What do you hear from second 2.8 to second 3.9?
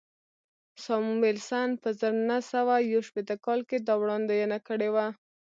یو شپېته کال کې